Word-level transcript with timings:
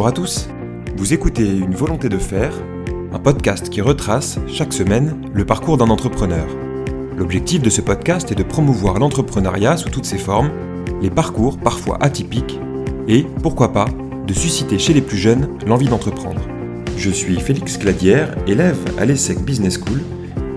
Bonjour 0.00 0.08
à 0.08 0.12
tous. 0.12 0.48
Vous 0.96 1.12
écoutez 1.12 1.46
Une 1.46 1.74
volonté 1.74 2.08
de 2.08 2.16
faire, 2.16 2.54
un 3.12 3.18
podcast 3.18 3.68
qui 3.68 3.82
retrace 3.82 4.38
chaque 4.48 4.72
semaine 4.72 5.20
le 5.34 5.44
parcours 5.44 5.76
d'un 5.76 5.90
entrepreneur. 5.90 6.46
L'objectif 7.18 7.60
de 7.60 7.68
ce 7.68 7.82
podcast 7.82 8.32
est 8.32 8.34
de 8.34 8.42
promouvoir 8.42 8.98
l'entrepreneuriat 8.98 9.76
sous 9.76 9.90
toutes 9.90 10.06
ses 10.06 10.16
formes, 10.16 10.52
les 11.02 11.10
parcours 11.10 11.58
parfois 11.58 11.98
atypiques 12.00 12.58
et, 13.08 13.26
pourquoi 13.42 13.74
pas, 13.74 13.88
de 14.26 14.32
susciter 14.32 14.78
chez 14.78 14.94
les 14.94 15.02
plus 15.02 15.18
jeunes 15.18 15.50
l'envie 15.66 15.88
d'entreprendre. 15.88 16.40
Je 16.96 17.10
suis 17.10 17.38
Félix 17.38 17.78
Gladière, 17.78 18.34
élève 18.46 18.78
à 18.98 19.04
l'ESSEC 19.04 19.44
Business 19.44 19.78
School, 19.78 20.00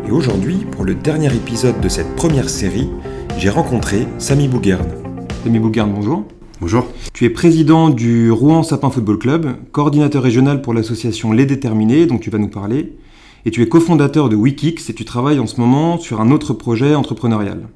et 0.07 0.11
aujourd'hui, 0.11 0.65
pour 0.71 0.85
le 0.85 0.95
dernier 0.95 1.35
épisode 1.35 1.81
de 1.81 1.89
cette 1.89 2.15
première 2.15 2.49
série, 2.49 2.89
j'ai 3.37 3.49
rencontré 3.49 4.07
Samy 4.19 4.47
Bouguerne. 4.47 4.87
Samy 5.43 5.59
Bouguerne, 5.59 5.91
bonjour. 5.93 6.23
Bonjour. 6.63 6.87
Tu 7.11 7.25
es 7.25 7.29
président 7.29 7.89
du 7.89 8.31
Rouen 8.31 8.63
Sapin 8.63 8.89
Football 8.89 9.19
Club, 9.19 9.47
coordinateur 9.73 10.23
régional 10.23 10.61
pour 10.61 10.73
l'association 10.73 11.33
Les 11.33 11.45
Déterminés, 11.45 12.05
dont 12.05 12.17
tu 12.17 12.29
vas 12.29 12.37
nous 12.37 12.47
parler, 12.47 12.95
et 13.43 13.51
tu 13.51 13.61
es 13.61 13.67
cofondateur 13.67 14.29
de 14.29 14.37
Wikix 14.37 14.89
et 14.89 14.93
tu 14.93 15.03
travailles 15.03 15.39
en 15.39 15.45
ce 15.45 15.59
moment 15.59 15.97
sur 15.97 16.21
un 16.21 16.31
autre 16.31 16.53
projet 16.53 16.95
entrepreneurial. 16.95 17.67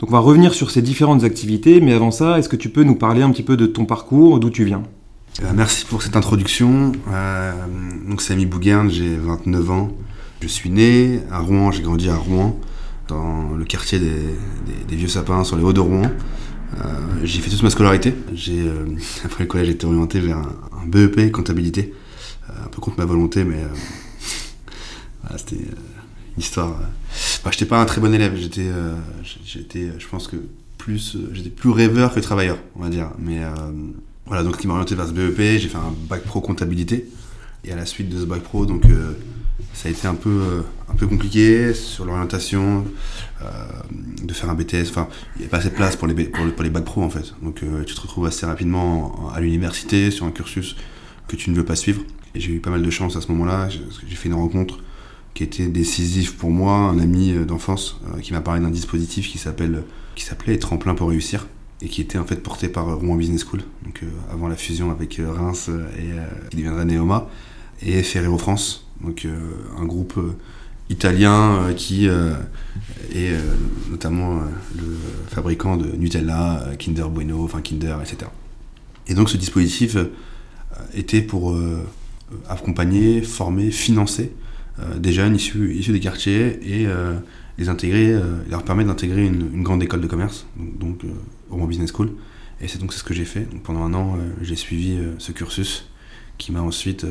Donc 0.00 0.08
on 0.08 0.12
va 0.12 0.18
revenir 0.18 0.54
sur 0.54 0.72
ces 0.72 0.82
différentes 0.82 1.22
activités, 1.22 1.80
mais 1.80 1.92
avant 1.92 2.10
ça, 2.10 2.36
est-ce 2.36 2.48
que 2.48 2.56
tu 2.56 2.68
peux 2.68 2.82
nous 2.82 2.96
parler 2.96 3.22
un 3.22 3.30
petit 3.30 3.44
peu 3.44 3.56
de 3.56 3.66
ton 3.66 3.84
parcours, 3.84 4.40
d'où 4.40 4.50
tu 4.50 4.64
viens? 4.64 4.82
Euh, 5.44 5.52
Merci 5.54 5.84
pour 5.84 6.02
cette 6.02 6.16
introduction. 6.16 6.90
Euh, 7.12 7.52
donc 8.08 8.22
Samy 8.22 8.44
Bouguerne, 8.44 8.90
j'ai 8.90 9.14
29 9.14 9.70
ans. 9.70 9.90
Je 10.40 10.48
suis 10.48 10.68
né 10.68 11.20
à 11.30 11.38
Rouen, 11.38 11.70
j'ai 11.70 11.82
grandi 11.82 12.10
à 12.10 12.16
Rouen, 12.16 12.58
dans 13.06 13.54
le 13.56 13.64
quartier 13.64 14.00
des 14.00 14.96
Vieux 14.96 15.06
Sapins, 15.06 15.44
sur 15.44 15.56
les 15.56 15.62
Hauts 15.62 15.72
de 15.72 15.78
Rouen. 15.78 16.10
Euh, 16.80 17.24
j'ai 17.24 17.40
fait 17.40 17.50
toute 17.50 17.62
ma 17.62 17.70
scolarité. 17.70 18.14
Euh, 18.48 18.86
après 19.24 19.44
le 19.44 19.48
collège, 19.48 19.66
j'ai 19.68 19.74
été 19.74 19.86
orienté 19.86 20.20
vers 20.20 20.38
un, 20.38 20.86
BEP 20.86 21.32
comptabilité, 21.32 21.94
euh, 22.50 22.52
un 22.64 22.68
peu 22.68 22.80
contre 22.80 22.98
ma 22.98 23.04
volonté, 23.04 23.44
mais 23.44 23.62
c'était 25.36 25.56
une 25.56 26.38
histoire. 26.38 26.78
Bah, 27.44 27.50
j'étais 27.50 27.66
pas 27.66 27.80
un 27.80 27.86
très 27.86 28.00
bon 28.00 28.12
élève. 28.12 28.36
J'étais, 28.36 28.68
j'étais, 29.44 29.92
je 29.98 30.06
pense 30.08 30.28
que 30.28 30.36
plus, 30.78 31.16
j'étais 31.32 31.50
plus 31.50 31.70
rêveur 31.70 32.12
que 32.12 32.20
travailleur, 32.20 32.58
on 32.76 32.82
va 32.82 32.90
dire. 32.90 33.10
Mais 33.18 33.40
voilà, 34.26 34.42
donc 34.42 34.58
qui 34.58 34.66
m'a 34.66 34.74
orienté 34.74 34.94
vers 34.94 35.06
ce 35.06 35.12
BEP. 35.12 35.38
J'ai 35.38 35.68
fait 35.68 35.78
un 35.78 35.94
bac 36.08 36.22
pro 36.22 36.40
comptabilité. 36.40 37.08
Et 37.66 37.72
à 37.72 37.76
la 37.76 37.86
suite 37.86 38.10
de 38.10 38.20
ce 38.20 38.24
bac 38.26 38.42
pro, 38.42 38.66
donc 38.66 38.84
ça 39.72 39.88
a 39.88 39.92
été 39.92 40.06
un 40.06 40.14
peu, 40.14 40.30
euh, 40.30 40.62
un 40.88 40.94
peu 40.94 41.06
compliqué 41.06 41.74
sur 41.74 42.04
l'orientation, 42.04 42.84
euh, 43.42 43.46
de 44.22 44.32
faire 44.32 44.50
un 44.50 44.54
BTS. 44.54 44.88
Enfin, 44.88 45.08
il 45.36 45.40
n'y 45.40 45.46
a 45.46 45.48
pas 45.48 45.58
assez 45.58 45.70
de 45.70 45.74
place 45.74 45.96
pour 45.96 46.08
les, 46.08 46.24
pour, 46.24 46.62
les 46.62 46.70
bacs 46.70 46.84
pro 46.84 47.02
en 47.02 47.10
fait. 47.10 47.34
Donc 47.42 47.62
euh, 47.62 47.84
tu 47.84 47.94
te 47.94 48.00
retrouves 48.00 48.26
assez 48.26 48.46
rapidement 48.46 49.30
à 49.34 49.40
l'université 49.40 50.10
sur 50.10 50.26
un 50.26 50.30
cursus 50.30 50.76
que 51.28 51.36
tu 51.36 51.50
ne 51.50 51.56
veux 51.56 51.64
pas 51.64 51.76
suivre. 51.76 52.02
J'ai 52.34 52.52
eu 52.52 52.60
pas 52.60 52.70
mal 52.70 52.82
de 52.82 52.90
chance 52.90 53.16
à 53.16 53.20
ce 53.20 53.30
moment-là. 53.32 53.68
J'ai 53.68 54.16
fait 54.16 54.28
une 54.28 54.34
rencontre 54.34 54.78
qui 55.34 55.44
était 55.44 55.66
décisive 55.66 56.34
pour 56.34 56.50
moi, 56.50 56.74
un 56.74 56.98
ami 56.98 57.32
d'enfance 57.44 58.00
qui 58.22 58.32
m'a 58.32 58.40
parlé 58.40 58.60
d'un 58.60 58.70
dispositif 58.70 59.28
qui 59.28 59.38
s'appelle 59.38 59.84
qui 60.14 60.24
s'appelait 60.24 60.58
Tremplin 60.58 60.94
pour 60.94 61.08
réussir 61.08 61.46
et 61.80 61.88
qui 61.88 62.00
était 62.00 62.18
en 62.18 62.24
fait 62.24 62.36
porté 62.36 62.68
par 62.68 62.86
Rouen 62.96 63.16
Business 63.16 63.44
School, 63.44 63.62
donc 63.84 64.02
avant 64.32 64.46
la 64.46 64.56
fusion 64.56 64.90
avec 64.92 65.20
Reims 65.24 65.70
et 65.98 66.50
qui 66.50 66.56
deviendrait 66.56 66.84
Neoma 66.84 67.28
et 67.82 68.02
Ferrero 68.02 68.38
France, 68.38 68.83
donc 69.02 69.24
euh, 69.24 69.38
un 69.78 69.84
groupe 69.84 70.14
euh, 70.18 70.36
italien 70.90 71.56
euh, 71.56 71.72
qui 71.72 72.06
est 72.06 73.32
notamment 73.90 74.40
le 74.76 74.96
fabricant 75.28 75.76
de 75.76 75.86
Nutella, 75.96 76.64
Kinder 76.78 77.08
Bueno, 77.08 77.44
enfin 77.44 77.60
Kinder, 77.62 77.96
etc. 78.02 78.30
Et 79.06 79.14
donc 79.14 79.30
ce 79.30 79.36
dispositif 79.36 79.96
était 80.94 81.22
pour 81.22 81.56
accompagner, 82.48 83.22
former, 83.22 83.70
financer 83.70 84.32
des 84.96 85.12
jeunes 85.12 85.36
issus, 85.36 85.84
des 85.88 86.00
quartiers 86.00 86.58
et 86.64 86.88
les 87.58 87.68
intégrer, 87.68 88.18
leur 88.50 88.64
permettre 88.64 88.88
d'intégrer 88.88 89.26
une, 89.26 89.62
grande 89.62 89.82
école 89.82 90.00
de 90.00 90.06
commerce, 90.06 90.46
donc, 90.56 91.02
au 91.50 91.66
Business 91.66 91.92
School. 91.92 92.10
Et 92.60 92.68
c'est 92.68 92.78
donc 92.78 92.92
ce 92.92 93.04
que 93.04 93.14
j'ai 93.14 93.24
fait. 93.24 93.46
Pendant 93.62 93.84
un 93.84 93.94
an, 93.94 94.18
j'ai 94.42 94.56
suivi 94.56 94.98
ce 95.18 95.32
cursus 95.32 95.88
qui 96.36 96.50
m'a 96.50 96.62
ensuite 96.62 97.06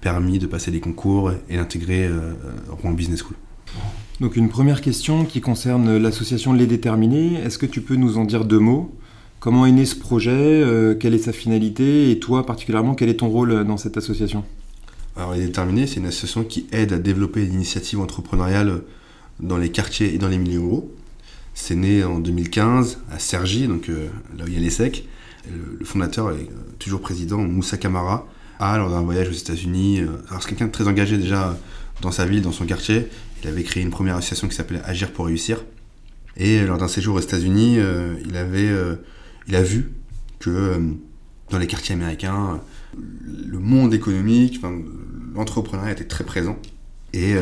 permis 0.00 0.38
de 0.38 0.46
passer 0.46 0.70
des 0.70 0.80
concours 0.80 1.32
et 1.48 1.56
d'intégrer 1.56 2.06
euh, 2.06 2.32
Rouen 2.68 2.92
Business 2.92 3.20
School. 3.20 3.36
Donc 4.20 4.36
une 4.36 4.48
première 4.48 4.80
question 4.80 5.24
qui 5.24 5.40
concerne 5.40 5.96
l'association 5.96 6.52
Les 6.52 6.66
Déterminés. 6.66 7.34
Est-ce 7.34 7.58
que 7.58 7.66
tu 7.66 7.80
peux 7.80 7.94
nous 7.94 8.18
en 8.18 8.24
dire 8.24 8.44
deux 8.44 8.58
mots? 8.58 8.94
Comment 9.40 9.66
est 9.66 9.72
né 9.72 9.84
ce 9.84 9.94
projet? 9.94 10.32
Euh, 10.32 10.94
Quelle 10.94 11.14
est 11.14 11.18
sa 11.18 11.32
finalité? 11.32 12.10
Et 12.10 12.18
toi 12.18 12.44
particulièrement, 12.44 12.94
quel 12.94 13.08
est 13.08 13.20
ton 13.20 13.28
rôle 13.28 13.64
dans 13.64 13.76
cette 13.76 13.96
association? 13.96 14.44
Alors 15.16 15.34
Les 15.34 15.46
Déterminés, 15.46 15.86
c'est 15.86 16.00
une 16.00 16.06
association 16.06 16.44
qui 16.44 16.66
aide 16.72 16.92
à 16.92 16.98
développer 16.98 17.44
l'initiative 17.44 18.00
entrepreneuriale 18.00 18.82
dans 19.40 19.56
les 19.56 19.70
quartiers 19.70 20.14
et 20.14 20.18
dans 20.18 20.28
les 20.28 20.38
milieux 20.38 20.60
ruraux. 20.60 20.92
C'est 21.54 21.74
né 21.74 22.04
en 22.04 22.20
2015 22.20 23.00
à 23.10 23.18
Cergy, 23.18 23.66
donc 23.66 23.88
euh, 23.88 24.08
là 24.36 24.44
où 24.44 24.46
il 24.48 24.54
y 24.54 24.56
a 24.56 24.60
les 24.60 24.70
secs. 24.70 25.04
Le, 25.50 25.84
fondateur 25.84 26.30
est 26.32 26.48
toujours 26.78 27.00
président, 27.00 27.38
Moussa 27.38 27.76
Kamara, 27.76 28.26
lors 28.60 28.90
d'un 28.90 29.02
voyage 29.02 29.28
aux 29.28 29.32
États-Unis. 29.32 30.00
Euh, 30.00 30.06
alors, 30.28 30.42
c'est 30.42 30.48
quelqu'un 30.48 30.66
de 30.66 30.72
très 30.72 30.88
engagé 30.88 31.16
déjà 31.16 31.56
dans 32.00 32.10
sa 32.10 32.26
ville, 32.26 32.42
dans 32.42 32.52
son 32.52 32.66
quartier. 32.66 33.08
Il 33.42 33.48
avait 33.48 33.62
créé 33.62 33.82
une 33.82 33.90
première 33.90 34.16
association 34.16 34.48
qui 34.48 34.54
s'appelait 34.54 34.80
Agir 34.84 35.12
pour 35.12 35.26
réussir. 35.26 35.64
Et 36.36 36.64
lors 36.64 36.78
d'un 36.78 36.88
séjour 36.88 37.16
aux 37.16 37.20
États-Unis, 37.20 37.76
euh, 37.78 38.14
il, 38.24 38.36
avait, 38.36 38.68
euh, 38.68 38.96
a 39.52 39.62
vu 39.62 39.92
que 40.38 40.80
dans 41.50 41.58
les 41.58 41.66
quartiers 41.66 41.94
américains, 41.94 42.60
le 42.96 43.58
monde 43.58 43.94
économique, 43.94 44.60
l'entrepreneuriat 45.34 45.92
était 45.92 46.04
très 46.04 46.24
présent. 46.24 46.58
Et 47.12 47.34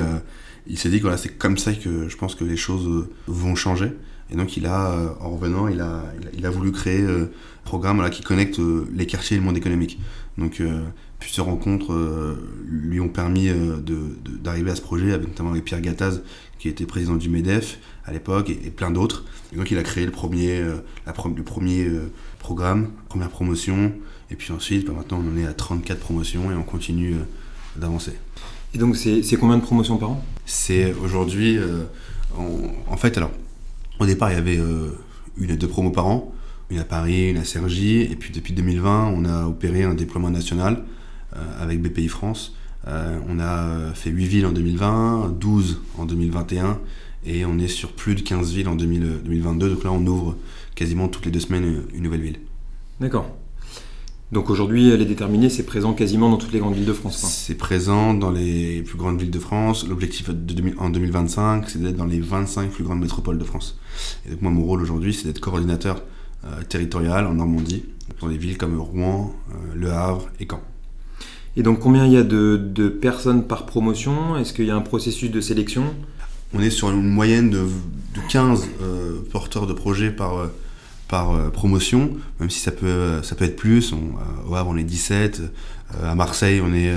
il 0.66 0.78
s'est 0.78 0.88
dit 0.88 1.00
que 1.00 1.14
c'est 1.16 1.36
comme 1.36 1.58
ça 1.58 1.72
que 1.72 2.08
je 2.08 2.16
pense 2.16 2.34
que 2.34 2.44
les 2.44 2.56
choses 2.56 3.08
vont 3.26 3.54
changer. 3.54 3.92
Et 4.30 4.36
donc, 4.36 4.56
il 4.56 4.66
a, 4.66 5.14
en 5.20 5.30
revenant, 5.30 5.68
il 5.68 5.80
a, 5.80 6.02
il 6.36 6.44
a, 6.46 6.50
voulu 6.50 6.72
créer 6.72 7.02
un 7.02 7.28
programme 7.64 8.08
qui 8.10 8.22
connecte 8.22 8.60
les 8.92 9.06
quartiers 9.06 9.36
et 9.36 9.40
le 9.40 9.46
monde 9.46 9.56
économique. 9.56 10.00
Donc, 10.36 10.60
ces 11.36 11.40
rencontres 11.40 11.92
euh, 11.92 12.36
lui 12.68 13.00
ont 13.00 13.08
permis 13.08 13.48
euh, 13.48 13.76
d'arriver 14.42 14.70
à 14.70 14.76
ce 14.76 14.82
projet, 14.82 15.12
avec 15.12 15.28
notamment 15.28 15.50
avec 15.50 15.64
Pierre 15.64 15.80
Gattaz, 15.80 16.22
qui 16.58 16.68
était 16.68 16.86
président 16.86 17.16
du 17.16 17.28
MEDEF 17.28 17.78
à 18.04 18.12
l'époque, 18.12 18.50
et, 18.50 18.70
plein 18.70 18.90
d'autres. 18.90 19.24
Et 19.52 19.56
donc 19.56 19.70
il 19.70 19.78
a 19.78 19.82
créé 19.82 20.04
le 20.04 20.12
premier, 20.12 20.60
euh, 20.60 20.76
la 21.06 21.12
le 21.12 21.42
premier 21.42 21.90
programme, 22.38 22.90
première 23.08 23.30
promotion, 23.30 23.92
et 24.30 24.36
puis 24.36 24.52
ensuite, 24.52 24.86
bah, 24.86 24.92
maintenant 24.96 25.22
on 25.24 25.32
en 25.32 25.36
est 25.36 25.46
à 25.46 25.52
34 25.52 25.98
promotions 25.98 26.50
et 26.50 26.54
on 26.54 26.62
continue 26.62 27.16
d'avancer. 27.76 28.12
Et 28.74 28.78
donc 28.78 28.96
c'est 28.96 29.36
combien 29.38 29.58
de 29.58 29.62
promotions 29.62 29.96
par 29.96 30.10
an? 30.10 30.24
C'est 30.44 30.94
aujourd'hui, 30.94 31.58
en, 32.36 32.96
fait, 32.96 33.16
alors, 33.16 33.30
au 33.98 34.06
départ 34.06 34.30
il 34.30 34.34
y 34.34 34.38
avait 34.38 34.60
une 35.38 35.50
et 35.50 35.56
deux 35.56 35.68
promos 35.68 35.90
par 35.90 36.06
an, 36.06 36.32
une 36.70 36.78
à 36.78 36.84
Paris, 36.84 37.30
une 37.30 37.36
à 37.36 37.44
Cergy, 37.44 38.00
et 38.00 38.16
puis 38.16 38.32
depuis 38.32 38.52
2020 38.52 39.12
on 39.14 39.24
a 39.24 39.46
opéré 39.46 39.84
un 39.84 39.94
déploiement 39.94 40.30
national 40.30 40.84
euh, 41.36 41.62
avec 41.62 41.82
BPI 41.82 42.08
France. 42.08 42.54
Euh, 42.86 43.18
on 43.28 43.40
a 43.40 43.92
fait 43.94 44.10
8 44.10 44.26
villes 44.26 44.46
en 44.46 44.52
2020, 44.52 45.36
12 45.38 45.80
en 45.98 46.06
2021 46.06 46.78
et 47.24 47.44
on 47.44 47.58
est 47.58 47.68
sur 47.68 47.92
plus 47.92 48.14
de 48.14 48.20
15 48.20 48.52
villes 48.52 48.68
en 48.68 48.76
2022. 48.76 49.70
Donc 49.70 49.84
là, 49.84 49.90
on 49.90 50.06
ouvre 50.06 50.36
quasiment 50.76 51.08
toutes 51.08 51.24
les 51.24 51.32
deux 51.32 51.40
semaines 51.40 51.82
une 51.92 52.02
nouvelle 52.02 52.20
ville. 52.20 52.38
D'accord. 53.00 53.36
Donc 54.32 54.50
aujourd'hui, 54.50 54.90
elle 54.90 55.00
est 55.00 55.06
déterminée, 55.06 55.48
c'est 55.48 55.62
présent 55.62 55.92
quasiment 55.92 56.28
dans 56.28 56.36
toutes 56.36 56.52
les 56.52 56.58
grandes 56.58 56.74
villes 56.74 56.86
de 56.86 56.92
France. 56.92 57.44
C'est 57.46 57.54
présent 57.54 58.12
dans 58.12 58.32
les 58.32 58.82
plus 58.82 58.98
grandes 58.98 59.20
villes 59.20 59.30
de 59.30 59.38
France. 59.38 59.86
L'objectif 59.86 60.28
en 60.78 60.90
2025, 60.90 61.70
c'est 61.70 61.80
d'être 61.80 61.96
dans 61.96 62.06
les 62.06 62.20
25 62.20 62.70
plus 62.70 62.82
grandes 62.82 63.00
métropoles 63.00 63.38
de 63.38 63.44
France. 63.44 63.78
Et 64.26 64.30
donc 64.30 64.42
moi, 64.42 64.50
mon 64.50 64.64
rôle 64.64 64.82
aujourd'hui, 64.82 65.14
c'est 65.14 65.28
d'être 65.28 65.38
coordinateur 65.38 66.02
euh, 66.44 66.62
territorial 66.68 67.26
en 67.26 67.34
Normandie, 67.34 67.84
dans 68.20 68.28
des 68.28 68.36
villes 68.36 68.58
comme 68.58 68.78
Rouen, 68.80 69.32
Le 69.74 69.92
Havre 69.92 70.28
et 70.40 70.46
Caen. 70.50 70.60
Et 71.56 71.62
donc 71.62 71.80
combien 71.80 72.04
il 72.04 72.12
y 72.12 72.18
a 72.18 72.22
de, 72.22 72.88
personnes 72.88 73.46
par 73.46 73.64
promotion? 73.64 74.36
Est-ce 74.36 74.52
qu'il 74.52 74.66
y 74.66 74.70
a 74.70 74.76
un 74.76 74.82
processus 74.82 75.30
de 75.30 75.40
sélection? 75.40 75.84
On 76.52 76.60
est 76.60 76.70
sur 76.70 76.90
une 76.90 77.08
moyenne 77.08 77.50
de, 77.50 77.66
15 78.28 78.68
euh, 78.82 79.20
porteurs 79.30 79.66
de 79.66 79.72
projets 79.72 80.10
par, 80.10 80.36
euh, 80.36 80.46
par 81.08 81.32
euh, 81.32 81.50
promotion, 81.50 82.16
même 82.40 82.50
si 82.50 82.60
ça 82.60 82.72
peut, 82.72 83.22
ça 83.22 83.34
peut 83.34 83.44
être 83.44 83.56
plus. 83.56 83.94
au 84.46 84.54
Havre, 84.54 84.70
on 84.70 84.76
est 84.76 84.84
17. 84.84 85.42
à 86.02 86.14
Marseille, 86.14 86.60
on 86.60 86.72
est 86.72 86.92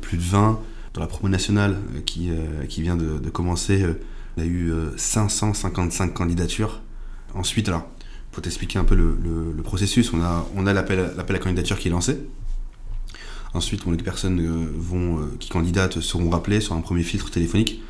plus 0.00 0.18
de 0.18 0.22
20. 0.22 0.60
Dans 0.92 1.00
la 1.00 1.08
promo 1.08 1.28
nationale 1.28 1.76
qui, 2.06 2.30
qui 2.68 2.82
vient 2.82 2.94
de, 2.94 3.30
commencer, 3.30 3.84
on 4.36 4.42
a 4.42 4.44
eu 4.44 4.72
555 4.96 6.14
candidatures. 6.14 6.82
Ensuite, 7.34 7.68
alors, 7.68 7.88
pour 8.30 8.42
t'expliquer 8.42 8.78
un 8.78 8.84
peu 8.84 8.94
le, 8.94 9.16
le, 9.56 9.62
processus, 9.62 10.12
on 10.12 10.22
a, 10.22 10.46
on 10.54 10.66
a 10.66 10.72
l'appel 10.72 11.00
à 11.18 11.38
candidature 11.38 11.78
qui 11.78 11.88
est 11.88 11.90
lancé. 11.90 12.18
Ensuite, 13.54 13.86
les 13.86 13.96
personnes 13.96 14.40
euh, 14.40 14.66
vont, 14.76 15.20
euh, 15.20 15.36
qui 15.38 15.48
candidatent 15.48 16.00
seront 16.00 16.28
rappelées 16.28 16.60
sur 16.60 16.74
un 16.74 16.80
premier 16.80 17.04
filtre 17.04 17.30
téléphonique, 17.30 17.80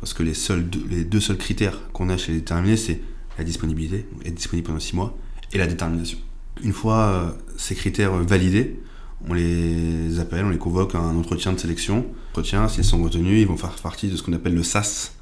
parce 0.00 0.14
que 0.14 0.22
les, 0.22 0.32
seuls, 0.32 0.66
les 0.88 1.04
deux 1.04 1.20
seuls 1.20 1.36
critères 1.36 1.78
qu'on 1.92 2.08
a 2.08 2.16
chez 2.16 2.32
les 2.32 2.38
déterminés, 2.38 2.78
c'est 2.78 3.02
la 3.38 3.44
disponibilité, 3.44 4.06
être 4.24 4.34
disponible 4.34 4.66
pendant 4.66 4.80
six 4.80 4.94
mois, 4.94 5.16
et 5.52 5.58
la 5.58 5.66
détermination. 5.66 6.18
Une 6.62 6.72
fois 6.72 6.98
euh, 6.98 7.30
ces 7.56 7.74
critères 7.74 8.12
validés, 8.12 8.80
on 9.28 9.34
les 9.34 10.18
appelle, 10.20 10.44
on 10.44 10.50
les 10.50 10.58
convoque 10.58 10.94
à 10.94 10.98
un 10.98 11.16
entretien 11.16 11.52
de 11.52 11.58
sélection. 11.58 12.06
Entretien, 12.32 12.68
s'ils 12.68 12.84
sont 12.84 13.02
retenus, 13.02 13.40
ils 13.40 13.46
vont 13.46 13.56
faire 13.56 13.70
partie 13.70 14.08
de 14.08 14.16
ce 14.16 14.22
qu'on 14.22 14.32
appelle 14.32 14.54
le 14.54 14.62
SAS, 14.62 15.14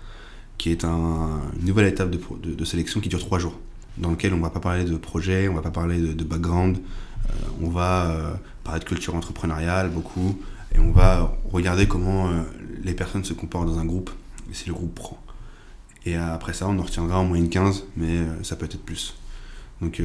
qui 0.56 0.70
est 0.70 0.84
un, 0.84 1.40
une 1.58 1.66
nouvelle 1.66 1.86
étape 1.86 2.10
de, 2.10 2.64
sélection 2.64 3.00
qui 3.00 3.08
dure 3.08 3.20
trois 3.20 3.38
jours, 3.38 3.58
dans 3.96 4.10
lequel 4.10 4.34
on 4.34 4.38
ne 4.38 4.42
va 4.42 4.50
pas 4.50 4.60
parler 4.60 4.84
de 4.84 4.96
projet, 4.96 5.48
on 5.48 5.52
ne 5.52 5.56
va 5.56 5.62
pas 5.62 5.70
parler 5.70 5.98
de, 5.98 6.24
background, 6.24 6.78
euh, 6.78 7.32
on 7.62 7.70
va 7.70 8.10
euh, 8.10 8.34
parler 8.64 8.80
de 8.80 8.84
culture 8.84 9.14
entrepreneuriale 9.14 9.90
beaucoup, 9.90 10.38
et 10.74 10.78
on 10.78 10.92
va 10.92 11.36
regarder 11.50 11.86
comment 11.86 12.30
les 12.82 12.92
personnes 12.92 13.24
se 13.24 13.32
comportent 13.32 13.66
dans 13.66 13.78
un 13.78 13.86
groupe, 13.86 14.10
et 14.50 14.54
si 14.54 14.66
le 14.66 14.74
groupe 14.74 14.94
prend. 14.94 15.18
Et 16.08 16.16
après 16.16 16.54
ça, 16.54 16.66
on 16.68 16.78
en 16.78 16.82
retiendra 16.82 17.18
en 17.18 17.24
moyenne 17.24 17.48
15, 17.48 17.84
mais 17.96 18.18
ça 18.42 18.56
peut 18.56 18.64
être 18.64 18.78
plus. 18.78 19.14
Donc 19.82 20.02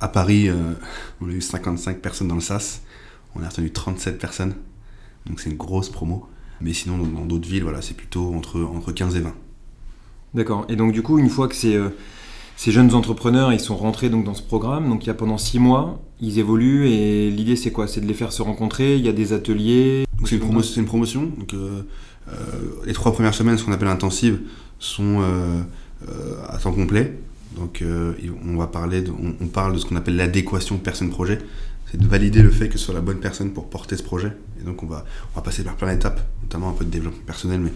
à 0.00 0.08
Paris, 0.08 0.48
on 1.20 1.28
a 1.28 1.32
eu 1.32 1.40
55 1.40 2.00
personnes 2.00 2.28
dans 2.28 2.34
le 2.34 2.40
SAS, 2.40 2.82
on 3.36 3.42
a 3.42 3.48
retenu 3.48 3.70
37 3.70 4.18
personnes, 4.18 4.54
donc 5.26 5.38
c'est 5.38 5.50
une 5.50 5.56
grosse 5.56 5.90
promo. 5.90 6.26
Mais 6.60 6.72
sinon, 6.72 6.98
dans 6.98 7.24
d'autres 7.24 7.48
villes, 7.48 7.62
voilà, 7.62 7.82
c'est 7.82 7.96
plutôt 7.96 8.34
entre, 8.34 8.60
entre 8.62 8.90
15 8.90 9.16
et 9.16 9.20
20. 9.20 9.32
D'accord. 10.34 10.64
Et 10.68 10.76
donc 10.76 10.92
du 10.92 11.02
coup, 11.02 11.18
une 11.18 11.30
fois 11.30 11.46
que 11.46 11.54
ces, 11.54 11.78
ces 12.56 12.70
jeunes 12.70 12.94
entrepreneurs 12.94 13.52
ils 13.52 13.60
sont 13.60 13.76
rentrés 13.76 14.08
donc 14.08 14.24
dans 14.24 14.34
ce 14.34 14.42
programme, 14.42 14.88
donc 14.88 15.04
il 15.04 15.08
y 15.08 15.10
a 15.10 15.14
pendant 15.14 15.38
six 15.38 15.58
mois, 15.58 16.00
ils 16.20 16.38
évoluent 16.38 16.88
et 16.88 17.30
l'idée 17.30 17.56
c'est 17.56 17.72
quoi? 17.72 17.88
C'est 17.88 18.00
de 18.00 18.06
les 18.06 18.14
faire 18.14 18.32
se 18.32 18.42
rencontrer. 18.42 18.96
Il 18.96 19.04
y 19.04 19.08
a 19.08 19.12
des 19.12 19.32
ateliers? 19.32 20.04
C'est 20.24 20.36
une, 20.36 20.42
une, 20.76 20.84
promotion. 20.86 21.32
Donc 21.36 21.52
euh, 21.52 21.82
euh, 22.28 22.32
les 22.86 22.92
trois 22.92 23.12
premières 23.12 23.34
semaines, 23.34 23.58
ce 23.58 23.64
qu'on 23.64 23.72
appelle 23.72 23.88
intensives, 23.88 24.40
sont 24.82 25.20
euh, 25.22 25.62
à 26.48 26.58
temps 26.58 26.72
complet. 26.72 27.18
Donc 27.56 27.84
on 28.46 28.56
va 28.56 28.66
parler, 28.66 29.04
on, 29.40 29.46
parle 29.46 29.74
de 29.74 29.78
ce 29.78 29.84
qu'on 29.84 29.96
appelle 29.96 30.16
l'adéquation 30.16 30.78
personne-projet. 30.78 31.38
C'est 31.90 32.00
de 32.00 32.06
valider 32.06 32.42
le 32.42 32.50
fait 32.50 32.70
que 32.70 32.78
ce 32.78 32.86
soit 32.86 32.94
la 32.94 33.02
bonne 33.02 33.20
personne 33.20 33.50
pour 33.50 33.68
porter 33.68 33.96
ce 33.98 34.02
projet. 34.02 34.32
Et 34.60 34.64
donc 34.64 34.82
on 34.82 34.86
va, 34.86 35.04
passer 35.44 35.62
par 35.62 35.76
plein 35.76 35.92
d'étapes, 35.92 36.26
notamment 36.42 36.70
un 36.70 36.72
peu 36.72 36.86
de 36.86 36.90
développement 36.90 37.22
personnel, 37.26 37.60
mais 37.60 37.72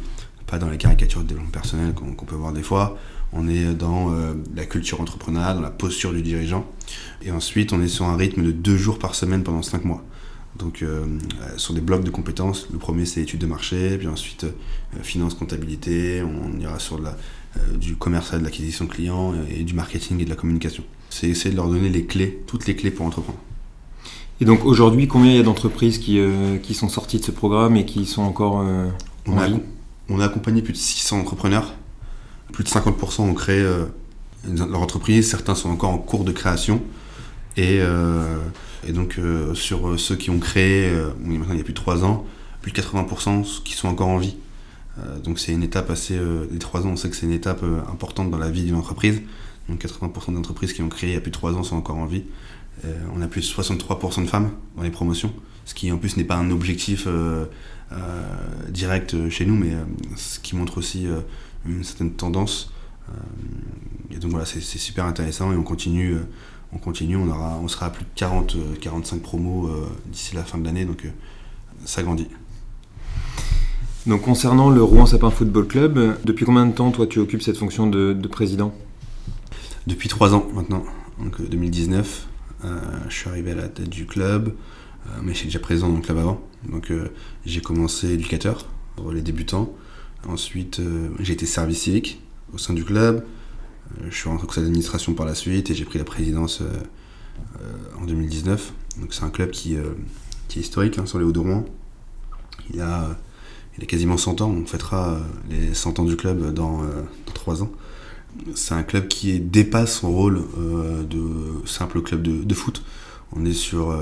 pas 0.47 0.59
dans 0.59 0.71
les 0.71 0.79
caricatures 0.79 1.23
de 1.23 1.27
développement 1.27 1.51
personnel 1.51 1.93
qu'on 1.93 2.25
peut 2.25 2.37
voir 2.37 2.53
des 2.53 2.63
fois. 2.63 2.97
On 3.33 3.49
est 3.49 3.75
dans 3.75 4.13
euh, 4.13 4.35
la 4.55 4.65
culture 4.65 5.01
entrepreneuriale, 5.01 5.57
dans 5.57 5.63
la 5.63 5.71
posture 5.71 6.13
du 6.13 6.23
dirigeant. 6.23 6.67
Et 7.23 7.31
ensuite, 7.31 7.73
on 7.73 7.83
est 7.83 7.89
sur 7.89 8.07
un 8.07 8.17
rythme 8.17 8.43
de 8.43 8.53
deux 8.53 8.77
jours 8.77 8.99
par 8.99 9.15
semaine 9.15 9.43
pendant 9.43 9.63
cinq 9.63 9.85
mois. 9.85 10.03
Donc, 10.59 10.83
euh, 10.83 11.05
sur 11.57 11.75
des 11.75 11.81
blocs 11.81 12.05
de 12.05 12.11
compétences. 12.11 12.69
Le 12.73 12.79
premier, 12.79 13.05
c'est 13.05 13.21
études 13.21 13.41
de 13.41 13.47
marché, 13.47 13.99
puis 13.99 14.09
ensuite, 14.09 14.45
euh, 14.45 15.03
finance, 15.03 15.35
comptabilité. 15.35 16.23
On 16.23 16.59
ira 16.59 16.79
sur 16.79 16.99
la, 17.01 17.17
du 17.79 17.97
commercial, 17.97 18.41
de 18.41 18.45
l'acquisition 18.45 18.87
client 18.87 19.35
et 19.51 19.65
du 19.65 19.75
marketing 19.75 20.21
et 20.21 20.25
de 20.25 20.31
la 20.31 20.37
communication. 20.37 20.85
C'est 21.11 21.29
essayer 21.29 21.51
de 21.51 21.57
leur 21.57 21.69
donner 21.69 21.89
les 21.89 22.05
clés, 22.05 22.43
toutes 22.47 22.67
les 22.67 22.77
clés 22.77 22.91
pour 22.91 23.07
entreprendre. 23.07 23.39
Et 24.41 24.45
donc, 24.45 24.65
aujourd'hui, 24.65 25.09
combien 25.09 25.31
il 25.31 25.37
y 25.37 25.41
a 25.41 25.43
d'entreprises 25.43 25.99
qui, 25.99 26.21
qui 26.63 26.75
sont 26.75 26.89
sorties 26.89 27.19
de 27.19 27.25
ce 27.25 27.31
programme 27.31 27.77
et 27.77 27.87
qui 27.87 28.05
sont 28.05 28.23
encore 28.23 28.65
on, 29.27 29.39
a, 29.39 29.49
on 30.11 30.21
a 30.21 30.27
accompagné 30.27 30.61
plus 30.61 30.75
de 30.75 30.79
600 30.79 31.21
entrepreneurs 31.21 31.75
plus 32.53 32.65
de 32.65 32.69
50% 32.69 33.23
ont 33.23 33.35
créé 33.35 33.61
euh, 33.61 33.85
leur 34.49 34.81
entreprise, 34.81 35.29
certains 35.29 35.55
sont 35.55 35.71
encore 35.71 35.91
en 35.91 35.99
cours 35.99 36.25
de 36.25 36.33
création. 36.33 36.81
Et, 37.57 37.79
euh, 37.81 38.37
donc 38.89 39.19
euh, 39.19 39.55
sur 39.55 39.99
ceux 39.99 40.17
qui 40.17 40.31
ont 40.31 40.39
créé, 40.39 40.93
il 41.25 41.33
y 41.33 41.61
a 41.61 41.65
plus 41.65 41.73
de 41.73 41.79
3 41.79 42.05
ans, 42.05 42.25
plus 42.63 42.73
de 42.73 42.81
80% 42.81 43.63
qui 43.63 43.75
sont 43.75 43.89
encore 43.89 44.09
en 44.09 44.19
vie. 44.19 44.37
donc 45.25 45.39
c'est 45.39 45.53
une 45.53 45.63
étape 45.63 45.91
assez... 45.91 46.19
les 46.51 46.59
3 46.59 46.87
ans, 46.87 46.91
on 46.91 46.97
sait 46.97 47.11
que 47.11 47.17
c'est 47.17 47.27
une 47.27 47.33
étape 47.33 47.65
importante 47.91 48.31
dans 48.31 48.39
la 48.39 48.51
vie 48.51 48.65
d'une 48.65 48.77
entreprise. 48.77 49.23
Donc 49.69 49.85
80% 49.85 50.35
d'entreprises 50.35 50.73
qui 50.73 50.83
ont 50.83 50.89
créé 50.89 51.11
il 51.11 51.15
y 51.15 51.17
a 51.17 51.21
plus 51.21 51.33
de 51.33 51.37
3 51.37 51.55
ans 51.55 51.63
sont 51.63 51.77
encore 51.77 51.97
en 51.97 52.07
vie. 52.07 52.25
on 53.15 53.21
a 53.23 53.27
plus 53.27 53.41
de 53.41 53.63
63% 53.63 54.23
de 54.23 54.29
femmes 54.29 54.51
dans 54.77 54.83
les 54.83 54.91
promotions, 54.91 55.33
ce 55.65 55.75
qui 55.75 55.91
en 55.91 55.99
plus 55.99 56.17
n'est 56.17 56.25
pas 56.25 56.37
un 56.37 56.51
objectif 56.51 57.09
direct 58.69 59.29
chez 59.31 59.47
nous, 59.47 59.57
mais 59.57 59.73
ce 60.17 60.39
qui 60.39 60.55
montre 60.55 60.79
aussi 60.79 61.07
une 61.67 61.83
certaine 61.83 62.13
tendance. 62.13 62.71
Euh, 63.09 63.13
et 64.15 64.19
donc 64.19 64.31
voilà, 64.31 64.47
c'est 64.47 64.61
super 64.61 65.05
intéressant 65.05 65.53
et 65.53 65.57
on 65.57 65.63
continue, 65.63 66.15
euh, 66.15 66.29
on 66.73 66.79
continue, 66.79 67.17
on, 67.17 67.29
aura, 67.29 67.59
on 67.63 67.69
sera 67.69 67.87
à 67.87 67.91
plus 67.91 68.05
de 68.05 68.11
40, 68.15 68.57
45 68.81 69.17
euh, 69.17 69.21
promos 69.21 69.71
d'ici 70.07 70.35
la 70.35 70.45
fin 70.45 70.59
de 70.59 70.65
l'année, 70.65 70.85
donc 70.85 71.09
ça 71.85 72.03
grandit. 72.03 72.29
Donc 74.07 74.23
concernant 74.23 74.71
le 74.71 74.83
Rouen 74.83 75.07
Sapin 75.07 75.31
Football 75.31 75.67
Club, 75.67 76.19
depuis 76.25 76.45
combien 76.45 76.67
de 76.67 76.73
temps 76.73 76.91
toi 76.91 77.07
tu 77.07 77.19
occupes 77.19 77.43
cette 77.43 77.57
fonction 77.57 77.87
de, 77.87 78.29
président? 78.29 78.73
Depuis 79.87 80.09
trois 80.09 80.35
ans 80.35 80.47
maintenant, 80.55 80.85
donc 81.19 81.41
2019. 81.41 82.29
je 83.09 83.15
suis 83.15 83.29
arrivé 83.29 83.53
à 83.53 83.57
la 83.57 83.69
tête 83.69 83.89
du 83.89 84.07
club, 84.07 84.55
mais 85.23 85.33
je 85.33 85.39
suis 85.39 85.47
déjà 85.47 85.59
présent 85.59 85.89
dans 85.89 85.97
le 85.97 86.03
club 86.03 86.19
avant. 86.19 86.41
Donc 86.69 86.93
j'ai 87.45 87.61
commencé 87.61 88.11
éducateur 88.11 88.67
pour 88.97 89.13
les 89.13 89.23
débutants. 89.23 89.73
Ensuite, 90.29 90.81
euh, 90.81 91.11
j'ai 91.21 91.35
été 91.35 91.47
service 91.47 91.83
civique 91.83 92.21
au 92.53 92.59
sein 92.59 92.75
du 92.75 92.85
club. 92.85 93.25
Euh, 93.93 94.07
je 94.11 94.15
suis 94.15 94.29
rentré 94.29 94.45
au 94.45 94.49
conseil 94.49 94.65
d'administration 94.65 95.15
par 95.15 95.27
la 95.27 95.35
suite 95.35 95.71
et 95.71 95.75
j'ai 95.75 95.85
pris 95.85 95.99
la 95.99 96.05
présidence 96.05 96.61
euh, 96.63 97.99
en 98.01 98.05
2019. 98.05 98.73
Donc 99.01 99.15
c'est 99.15 99.25
un 99.25 99.31
club 99.31 99.51
qui, 99.51 99.75
est 99.75 100.57
historique 100.57 100.99
hein, 100.99 101.07
sur 101.07 101.19
les 101.19 101.25
Hauts-de-Rouen. 101.25 101.65
Il 102.73 102.81
a, 102.81 103.17
il 103.77 103.85
a 103.85 103.87
quasiment 103.87 104.17
100 104.17 104.41
ans. 104.41 104.51
On 104.51 104.65
fêtera 104.67 105.19
les 105.51 105.75
100 105.75 105.99
ans 105.99 106.05
du 106.05 106.17
club 106.17 106.53
dans, 106.55 106.79
dans 106.79 107.33
3 107.35 107.63
ans. 107.63 107.71
C'est 108.55 108.75
un 108.75 108.83
club 108.83 109.09
qui 109.09 109.39
dépasse 109.41 110.01
son 110.01 110.13
rôle 110.13 110.43
de 111.09 111.67
simple 111.67 112.01
club 112.03 112.23
de, 112.23 112.55
foot. 112.55 112.83
On 113.33 113.45
est 113.45 113.53
sur 113.53 113.95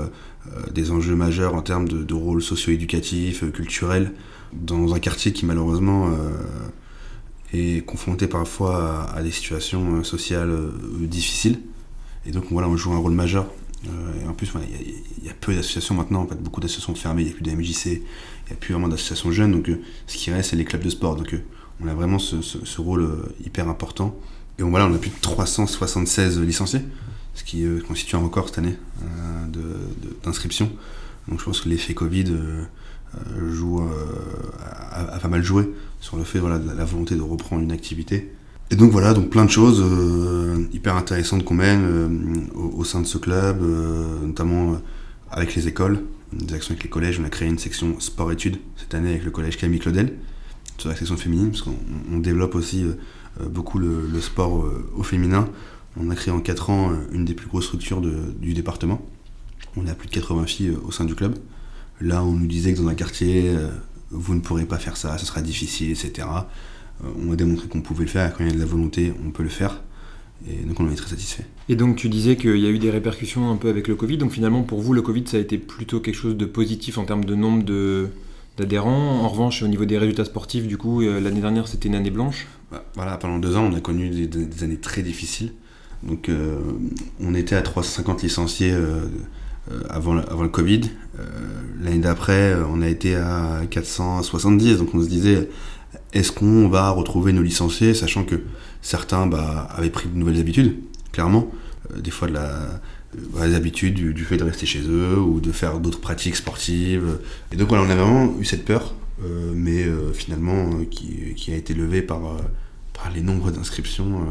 des 0.73 0.91
enjeux 0.91 1.15
majeurs 1.15 1.55
en 1.55 1.61
termes 1.61 1.87
de, 1.87 2.03
de 2.03 2.13
rôle 2.13 2.41
socio-éducatif, 2.41 3.49
culturel 3.51 4.13
dans 4.53 4.93
un 4.93 4.99
quartier 4.99 5.33
qui 5.33 5.45
malheureusement 5.45 6.09
euh, 7.53 7.77
est 7.77 7.81
confronté 7.85 8.27
parfois 8.27 9.09
à, 9.11 9.21
des 9.21 9.31
situations 9.31 9.97
euh, 9.97 10.03
sociales 10.03 10.49
euh, 10.49 10.71
difficiles. 11.01 11.59
Et 12.25 12.31
donc 12.31 12.45
voilà, 12.51 12.67
on 12.67 12.77
joue 12.77 12.93
un 12.93 12.97
rôle 12.97 13.13
majeur. 13.13 13.47
et 13.85 14.27
en 14.27 14.33
plus, 14.33 14.51
il 15.19 15.25
y, 15.25 15.29
a 15.29 15.33
peu 15.39 15.53
d'associations 15.53 15.93
maintenant, 15.93 16.23
en 16.23 16.27
fait, 16.27 16.41
beaucoup 16.41 16.59
d'associations 16.59 16.95
fermées, 16.95 17.21
il 17.21 17.25
n'y 17.25 17.31
a 17.31 17.35
plus 17.35 17.43
de 17.43 17.51
MJC, 17.51 17.85
il 17.85 18.01
n'y 18.47 18.53
a 18.53 18.55
plus 18.55 18.73
vraiment 18.73 18.87
d'associations 18.87 19.31
jeunes, 19.31 19.51
donc 19.51 19.69
ce 20.07 20.17
qui 20.17 20.31
reste, 20.31 20.49
c'est 20.49 20.55
les 20.55 20.65
clubs 20.65 20.81
de 20.81 20.89
sport. 20.89 21.15
Donc 21.15 21.35
on 21.83 21.87
a 21.87 21.93
vraiment 21.93 22.17
ce, 22.17 22.81
rôle 22.81 23.07
hyper 23.45 23.69
important. 23.69 24.15
Et 24.57 24.63
voilà, 24.63 24.87
on 24.87 24.93
a 24.95 24.97
plus 24.97 25.11
de 25.11 25.21
376 25.21 26.39
licenciés, 26.39 26.81
ce 27.35 27.43
qui 27.43 27.63
constitue 27.87 28.15
un 28.15 28.19
record 28.19 28.47
cette 28.49 28.57
année 28.57 28.75
d'inscription. 30.23 30.71
donc 31.27 31.39
je 31.39 31.45
pense 31.45 31.61
que 31.61 31.69
l'effet 31.69 31.93
Covid 31.93 32.25
euh, 32.29 32.63
joue, 33.51 33.79
euh, 33.79 33.85
a, 34.91 35.19
pas 35.19 35.27
mal 35.27 35.43
joué 35.43 35.73
sur 35.99 36.17
le 36.17 36.23
fait 36.23 36.39
voilà, 36.39 36.59
de 36.59 36.71
la 36.71 36.85
volonté 36.85 37.15
de 37.15 37.21
reprendre 37.21 37.61
une 37.63 37.71
activité. 37.71 38.31
Et 38.71 38.75
donc 38.75 38.91
voilà, 38.91 39.13
donc 39.13 39.29
plein 39.29 39.45
de 39.45 39.49
choses 39.49 39.83
euh, 39.83 40.65
hyper 40.73 40.95
intéressantes 40.95 41.43
qu'on 41.43 41.53
mène 41.53 42.49
au, 42.55 42.83
sein 42.83 43.01
de 43.01 43.05
ce 43.05 43.17
club, 43.17 43.61
notamment 44.23 44.77
avec 45.29 45.53
les 45.55 45.67
écoles, 45.67 46.01
des 46.33 46.55
actions 46.55 46.71
avec 46.71 46.83
les 46.83 46.89
collèges. 46.89 47.19
On 47.19 47.25
a 47.25 47.29
créé 47.29 47.47
une 47.47 47.59
section 47.59 47.99
sport-études 47.99 48.57
cette 48.77 48.93
année 48.95 49.09
avec 49.09 49.23
le 49.23 49.31
collège 49.31 49.57
Camille 49.57 49.79
Claudel, 49.79 50.13
sur 50.79 50.89
la 50.89 50.95
section 50.95 51.15
féminine, 51.15 51.51
parce 51.51 51.61
qu'on 51.61 52.17
développe 52.17 52.55
aussi 52.55 52.85
beaucoup 53.47 53.77
le, 53.77 54.19
sport 54.19 54.65
au 54.95 55.03
féminin. 55.03 55.47
On 55.97 56.09
a 56.09 56.15
créé 56.15 56.33
en 56.33 56.39
4 56.39 56.69
ans 56.71 56.91
une 57.11 57.23
des 57.23 57.35
plus 57.35 57.47
grosses 57.47 57.65
structures 57.65 58.01
du 58.01 58.53
département. 58.55 58.99
On 59.77 59.85
a 59.85 59.93
plus 59.93 60.07
de 60.07 60.13
80 60.13 60.45
filles 60.47 60.73
au 60.83 60.91
sein 60.91 61.05
du 61.05 61.13
club. 61.13 61.35
Là, 62.01 62.23
on 62.23 62.31
nous 62.31 62.47
disait 62.47 62.73
que 62.73 62.79
dans 62.81 62.87
un 62.87 62.95
quartier, 62.95 63.49
euh, 63.49 63.69
vous 64.11 64.35
ne 64.35 64.41
pourrez 64.41 64.65
pas 64.65 64.77
faire 64.77 64.97
ça, 64.97 65.17
ce 65.17 65.25
sera 65.25 65.41
difficile, 65.41 65.91
etc. 65.91 66.27
Euh, 67.03 67.07
on 67.25 67.31
a 67.31 67.35
démontré 67.35 67.67
qu'on 67.67 67.81
pouvait 67.81 68.05
le 68.05 68.09
faire, 68.09 68.33
quand 68.33 68.43
il 68.43 68.47
y 68.47 68.51
a 68.51 68.53
de 68.53 68.59
la 68.59 68.65
volonté, 68.65 69.13
on 69.25 69.31
peut 69.31 69.43
le 69.43 69.49
faire. 69.49 69.81
Et 70.49 70.65
donc 70.65 70.79
on 70.79 70.85
en 70.85 70.91
est 70.91 70.95
très 70.95 71.09
satisfait. 71.09 71.45
Et 71.69 71.77
donc 71.77 71.95
tu 71.95 72.09
disais 72.09 72.35
qu'il 72.35 72.57
y 72.57 72.67
a 72.67 72.69
eu 72.69 72.77
des 72.77 72.91
répercussions 72.91 73.49
un 73.49 73.55
peu 73.55 73.69
avec 73.69 73.87
le 73.87 73.95
Covid. 73.95 74.17
Donc 74.17 74.31
finalement 74.31 74.63
pour 74.63 74.81
vous 74.81 74.93
le 74.93 75.01
Covid 75.01 75.23
ça 75.27 75.37
a 75.37 75.39
été 75.39 75.57
plutôt 75.57 76.01
quelque 76.01 76.15
chose 76.15 76.35
de 76.35 76.45
positif 76.45 76.97
en 76.97 77.05
termes 77.05 77.23
de 77.23 77.35
nombre 77.35 77.63
d'adhérents. 78.57 79.21
En 79.21 79.29
revanche 79.29 79.63
au 79.63 79.67
niveau 79.67 79.85
des 79.85 79.97
résultats 79.97 80.25
sportifs 80.25 80.67
du 80.67 80.77
coup 80.77 81.01
euh, 81.01 81.21
l'année 81.21 81.39
dernière 81.39 81.69
c'était 81.69 81.87
une 81.87 81.95
année 81.95 82.11
blanche. 82.11 82.47
Bah, 82.69 82.83
voilà 82.95 83.17
pendant 83.17 83.39
deux 83.39 83.55
ans 83.55 83.63
on 83.63 83.73
a 83.75 83.79
connu 83.79 84.09
des, 84.09 84.63
années 84.63 84.77
très 84.77 85.01
difficiles. 85.01 85.53
Donc 86.03 86.29
on 87.21 87.33
était 87.33 87.55
à 87.55 87.61
350 87.61 88.21
licenciés 88.21 88.73
euh, 88.73 89.07
avant, 89.89 90.13
le, 90.13 90.21
avant 90.31 90.43
le 90.43 90.49
Covid. 90.49 90.81
Euh, 91.19 91.23
l'année 91.81 91.99
d'après, 91.99 92.53
euh, 92.53 92.63
on 92.69 92.81
a 92.81 92.87
été 92.87 93.15
à 93.15 93.61
470, 93.69 94.77
donc 94.77 94.93
on 94.93 95.01
se 95.01 95.07
disait, 95.07 95.49
est-ce 96.13 96.31
qu'on 96.31 96.67
va 96.67 96.89
retrouver 96.89 97.33
nos 97.33 97.41
licenciés, 97.41 97.93
sachant 97.93 98.23
que 98.23 98.35
certains 98.81 99.27
bah, 99.27 99.67
avaient 99.71 99.89
pris 99.89 100.09
de 100.09 100.17
nouvelles 100.17 100.39
habitudes, 100.39 100.77
clairement, 101.11 101.51
des 101.95 102.11
fois 102.11 102.27
de 102.27 102.35
des 103.13 103.55
habitudes 103.55 103.93
du, 103.93 104.25
fait 104.25 104.35
de 104.35 104.43
rester 104.43 104.65
chez 104.65 104.81
eux 104.89 105.17
ou 105.17 105.39
de 105.39 105.53
faire 105.53 105.79
d'autres 105.79 106.01
pratiques 106.01 106.35
sportives. 106.35 107.19
Et 107.53 107.55
donc 107.55 107.69
voilà, 107.69 107.85
on 107.85 107.89
a 107.89 107.95
vraiment 107.95 108.35
eu 108.37 108.43
cette 108.43 108.65
peur, 108.65 108.93
mais 109.53 109.85
finalement 110.13 110.69
qui, 110.91 111.53
a 111.53 111.55
été 111.55 111.73
levée 111.73 112.01
par, 112.01 112.19
par 112.95 113.11
les 113.11 113.21
nombres 113.21 113.51
d'inscriptions 113.51 114.25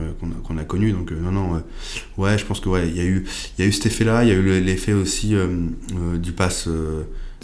qu'on 0.44 0.56
a, 0.56 0.60
a 0.60 0.64
connus. 0.64 0.92
Donc 0.92 1.12
non, 1.12 1.32
non, 1.32 1.62
ouais, 2.16 2.38
je 2.38 2.44
pense 2.44 2.60
que 2.60 2.68
ouais, 2.68 2.88
il 2.88 2.96
y 2.96 3.00
a 3.00 3.04
eu, 3.04 3.24
il 3.56 3.62
y 3.62 3.64
a 3.64 3.68
eu 3.68 3.72
cet 3.72 3.86
effet-là. 3.86 4.24
Il 4.24 4.28
y 4.28 4.32
a 4.32 4.34
eu 4.34 4.60
l'effet 4.60 4.92
aussi 4.92 5.34
du 6.18 6.32
pass 6.32 6.68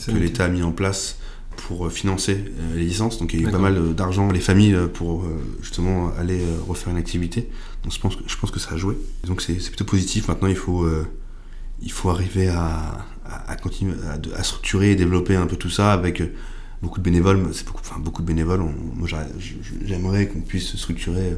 que 0.06 0.12
l'État 0.12 0.46
a 0.46 0.48
mis 0.48 0.62
en 0.62 0.72
place 0.72 1.18
pour 1.56 1.90
financer 1.92 2.44
les 2.74 2.84
licences. 2.84 3.18
Donc 3.18 3.34
il 3.34 3.42
y 3.42 3.44
a 3.44 3.48
eu 3.48 3.52
pas 3.52 3.58
mal 3.58 3.94
d'argent 3.94 4.30
les 4.30 4.40
familles 4.40 4.76
pour 4.94 5.24
justement 5.60 6.12
aller 6.18 6.40
refaire 6.66 6.92
une 6.92 6.98
activité. 6.98 7.48
Donc 7.82 7.92
je 7.92 8.00
pense 8.00 8.16
que, 8.16 8.22
je 8.26 8.36
pense 8.36 8.50
que 8.50 8.60
ça 8.60 8.74
a 8.74 8.76
joué. 8.76 8.96
Donc 9.26 9.42
c'est 9.42 9.54
plutôt 9.54 9.84
positif. 9.84 10.28
Maintenant 10.28 10.48
il 10.48 10.56
faut, 10.56 10.88
il 11.82 11.92
faut 11.92 12.10
arriver 12.10 12.48
à, 12.48 13.06
à, 13.46 13.56
continuer 13.56 13.94
à, 14.34 14.42
structurer 14.42 14.92
et 14.92 14.96
développer 14.96 15.36
un 15.36 15.46
peu 15.46 15.56
tout 15.56 15.70
ça 15.70 15.92
avec 15.92 16.22
beaucoup 16.82 16.98
de 16.98 17.04
bénévoles. 17.04 17.48
C'est 17.52 17.66
beaucoup, 17.66 17.80
enfin, 17.80 18.00
beaucoup 18.00 18.22
de 18.22 18.26
bénévoles. 18.26 18.60
moi 18.94 19.08
j'aimerais 19.84 20.28
qu'on 20.28 20.40
puisse 20.40 20.76
structurer 20.76 21.36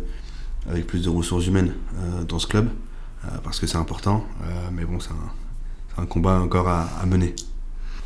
avec 0.68 0.87
plus 0.87 1.04
de 1.04 1.08
ressources 1.08 1.46
humaines 1.46 1.72
euh, 1.96 2.25
dans 2.25 2.38
ce 2.38 2.46
club 2.46 2.68
euh, 3.25 3.28
parce 3.42 3.58
que 3.61 3.66
c'est 3.66 3.78
important. 3.78 4.25
Euh, 4.42 4.68
mais 4.72 4.84
bon, 4.84 5.00
c'est 5.00 5.11
un, 5.11 6.02
un, 6.02 6.06
combat 6.06 6.40
encore 6.40 6.68
à, 6.68 6.82
à 7.00 7.06
mener. 7.06 7.34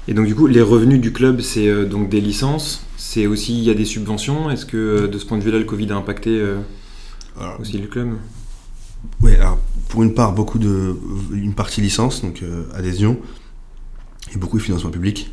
Et 0.09 0.15
donc 0.15 0.27
du 0.27 0.35
coup, 0.35 0.47
les 0.47 0.63
revenus 0.63 1.01
du 1.01 1.13
club, 1.13 1.41
c'est 1.41 1.69
euh, 1.69 1.85
donc 1.85 2.09
des 2.09 2.21
licences, 2.21 2.83
c'est 2.97 3.27
aussi 3.27 3.59
il 3.59 3.65
y 3.65 3.71
a 3.71 3.75
des 3.75 3.85
subventions. 3.85 4.51
Est-ce 4.51 4.65
que 4.65 4.77
euh, 4.77 5.09
de 5.09 5.19
ce 5.19 5.27
point 5.27 5.39
de 5.39 5.43
vue-là, 5.43 5.59
le 5.59 5.65
Covid 5.65 5.91
a 5.91 5.97
impacté 5.97 6.31
euh, 6.31 6.59
aussi 7.59 7.79
le 7.79 7.89
club? 7.89 8.11
Oui, 9.21 9.35
alors 9.35 9.59
pour 9.89 10.03
une 10.03 10.15
part, 10.15 10.33
beaucoup 10.33 10.59
de 10.59 10.97
une 11.33 11.55
partie 11.55 11.81
licence, 11.81 12.23
donc 12.23 12.43
adhésion, 12.75 13.19
et 14.35 14.39
beaucoup 14.39 14.59
de 14.59 14.63
financement 14.63 14.91
public, 14.91 15.31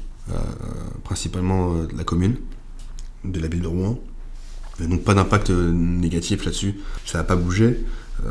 principalement 1.03 1.83
de 1.83 1.97
la 1.97 2.03
commune, 2.03 2.37
de 3.25 3.39
la 3.39 3.47
ville 3.47 3.61
de 3.61 3.67
Rouen. 3.67 3.99
donc 4.79 5.03
pas 5.03 5.13
d'impact 5.13 5.49
négatif 5.49 6.45
là-dessus, 6.45 6.75
ça 7.05 7.17
n'a 7.17 7.23
pas 7.23 7.35
bougé. 7.35 7.79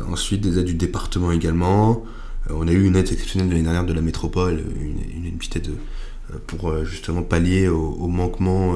ensuite, 0.07 0.41
des 0.41 0.57
aides 0.59 0.65
du 0.65 0.73
département 0.73 1.31
également. 1.31 2.03
on 2.49 2.67
a 2.67 2.71
eu 2.71 2.85
une 2.85 2.95
aide 2.95 3.11
exceptionnelle 3.11 3.49
l'année 3.49 3.63
dernière 3.63 3.85
de 3.85 3.93
la 3.93 4.01
métropole, 4.01 4.63
une, 4.81 5.37
petite 5.37 5.57
aide 5.57 5.71
euh, 6.31 6.37
pour 6.47 6.69
euh, 6.69 6.85
justement 6.85 7.21
pallier 7.21 7.67
au, 7.67 8.07
manquement 8.07 8.75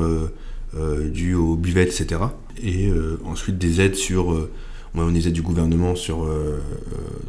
euh, 0.76 1.10
dû 1.10 1.34
aux 1.34 1.56
buvettes, 1.56 2.00
etc. 2.00 2.22
Et 2.62 2.92
ensuite 3.24 3.58
des 3.58 3.82
aides 3.82 3.96
sur, 3.96 4.50
on 4.96 5.08
a 5.08 5.12
des 5.12 5.28
aides 5.28 5.34
du 5.34 5.44
gouvernement 5.44 5.96
sur 5.96 6.28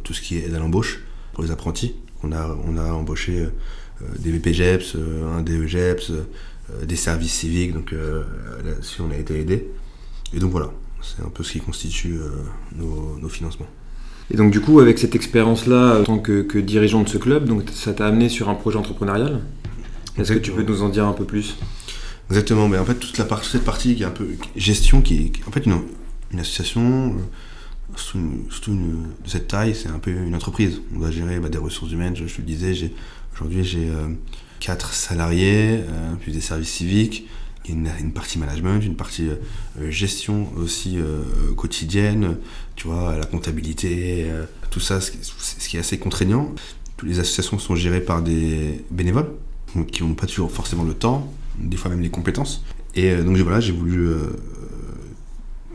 tout 0.03 0.13
ce 0.13 0.21
qui 0.21 0.37
est 0.37 0.45
aide 0.45 0.55
à 0.55 0.59
l'embauche 0.59 1.03
pour 1.33 1.43
les 1.43 1.51
apprentis. 1.51 1.95
On 2.23 2.31
a, 2.31 2.57
on 2.65 2.77
a 2.77 2.91
embauché 2.91 3.47
des 4.17 4.31
BPGEPS, 4.31 4.95
un 5.35 5.41
DEGEPS, 5.41 6.11
des 6.83 6.95
services 6.95 7.33
civiques, 7.33 7.73
donc 7.73 7.93
là-dessus 8.63 9.01
on 9.01 9.11
a 9.11 9.17
été 9.17 9.39
aidé. 9.39 9.67
Et 10.33 10.39
donc 10.39 10.51
voilà, 10.51 10.71
c'est 11.01 11.23
un 11.23 11.29
peu 11.29 11.43
ce 11.43 11.53
qui 11.53 11.59
constitue 11.59 12.19
nos, 12.75 13.29
financements. 13.29 13.67
Et 14.31 14.37
donc 14.37 14.51
du 14.51 14.61
coup, 14.61 14.79
avec 14.79 14.99
cette 14.99 15.15
expérience-là, 15.15 15.99
en 15.99 16.03
tant 16.03 16.19
que, 16.19 16.41
que, 16.43 16.59
dirigeant 16.59 17.01
de 17.01 17.09
ce 17.09 17.17
club, 17.17 17.45
donc 17.45 17.63
ça 17.73 17.93
t'a 17.93 18.07
amené 18.07 18.29
sur 18.29 18.49
un 18.49 18.55
projet 18.55 18.77
entrepreneurial? 18.77 19.41
Est-ce 20.17 20.33
que 20.33 20.39
tu 20.39 20.51
peux 20.51 20.63
nous 20.63 20.81
en 20.83 20.89
dire 20.89 21.05
un 21.05 21.13
peu 21.13 21.25
plus? 21.25 21.55
Exactement, 22.29 22.67
mais 22.67 22.77
en 22.77 22.85
fait, 22.85 22.95
toute 22.95 23.17
la 23.17 23.27
cette 23.41 23.63
partie 23.63 23.95
qui 23.95 24.03
est 24.03 24.05
un 24.05 24.11
peu 24.11 24.27
gestion, 24.55 25.01
qui 25.01 25.15
est, 25.15 25.47
en 25.47 25.51
fait 25.51 25.65
une, 25.65 25.79
une 26.31 26.39
association, 26.39 27.15
euh, 28.15 28.19
surtout, 28.49 28.73
de 28.73 29.29
cette 29.29 29.47
taille, 29.47 29.75
c'est 29.75 29.89
un 29.89 29.99
peu 29.99 30.11
une 30.11 30.35
entreprise. 30.35 30.81
On 30.95 30.99
doit 30.99 31.11
gérer 31.11 31.39
bah, 31.39 31.49
des 31.49 31.57
ressources 31.57 31.91
humaines, 31.91 32.15
je, 32.15 32.23
te 32.23 32.41
le 32.41 32.47
disais, 32.47 32.91
aujourd'hui 33.33 33.63
j'ai 33.63 33.89
euh, 33.89 34.09
salariés, 34.91 35.79
euh, 35.79 36.15
plus 36.15 36.31
des 36.31 36.41
services 36.41 36.69
civiques, 36.69 37.27
il 37.65 37.85
y 37.85 37.89
a 37.89 37.99
une, 37.99 38.13
partie 38.13 38.39
management, 38.39 38.79
une 38.79 38.95
partie 38.95 39.29
gestion 39.89 40.51
aussi 40.57 40.97
quotidienne, 41.55 42.37
tu 42.75 42.87
vois, 42.87 43.15
la 43.15 43.25
comptabilité, 43.25 44.25
tout 44.71 44.79
ça, 44.79 44.99
ce 45.01 45.11
qui 45.11 45.77
est 45.77 45.79
assez 45.79 45.99
contraignant. 45.99 46.55
Toutes 46.97 47.09
les 47.09 47.19
associations 47.19 47.59
sont 47.59 47.75
gérées 47.75 48.01
par 48.01 48.23
des 48.23 48.83
bénévoles, 48.89 49.29
qui 49.91 50.01
n'ont 50.01 50.15
pas 50.15 50.25
toujours 50.25 50.51
forcément 50.51 50.83
le 50.83 50.95
temps, 50.95 51.31
des 51.59 51.77
fois 51.77 51.91
même 51.91 52.01
les 52.01 52.09
compétences. 52.09 52.63
Et 52.95 53.11
euh, 53.11 53.23
donc 53.23 53.37
voilà, 53.37 53.59
j'ai 53.59 53.73
voulu. 53.73 54.09